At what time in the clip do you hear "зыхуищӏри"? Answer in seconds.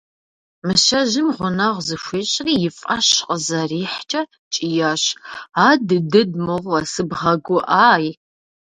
1.87-2.53